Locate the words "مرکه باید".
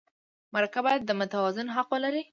0.53-1.11